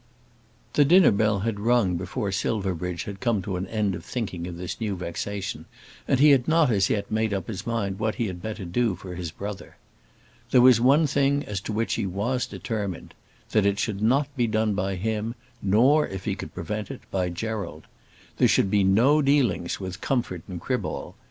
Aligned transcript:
The 0.73 0.83
dinner 0.83 1.11
bell 1.11 1.41
had 1.41 1.59
rung 1.59 1.95
before 1.95 2.31
Silverbridge 2.31 3.03
had 3.03 3.19
come 3.19 3.43
to 3.43 3.55
an 3.55 3.67
end 3.67 3.93
of 3.93 4.03
thinking 4.03 4.47
of 4.47 4.57
this 4.57 4.81
new 4.81 4.95
vexation, 4.95 5.65
and 6.07 6.19
he 6.19 6.31
had 6.31 6.47
not 6.47 6.71
as 6.71 6.89
yet 6.89 7.11
made 7.11 7.35
up 7.35 7.45
his 7.47 7.67
mind 7.67 7.99
what 7.99 8.15
he 8.15 8.25
had 8.25 8.41
better 8.41 8.65
do 8.65 8.95
for 8.95 9.13
his 9.13 9.29
brother. 9.29 9.77
There 10.49 10.59
was 10.59 10.81
one 10.81 11.05
thing 11.05 11.43
as 11.45 11.61
to 11.61 11.71
which 11.71 11.93
he 11.93 12.07
was 12.07 12.47
determined, 12.47 13.13
that 13.51 13.67
it 13.67 13.77
should 13.77 14.01
not 14.01 14.35
be 14.35 14.47
done 14.47 14.73
by 14.73 14.95
him, 14.95 15.35
nor, 15.61 16.07
if 16.07 16.25
he 16.25 16.33
could 16.33 16.55
prevent 16.55 16.89
it, 16.89 17.01
by 17.11 17.29
Gerald. 17.29 17.85
There 18.37 18.47
should 18.47 18.71
be 18.71 18.83
no 18.83 19.21
dealings 19.21 19.79
with 19.79 20.01
Comfort 20.01 20.41
and 20.47 20.59
Criball. 20.59 21.13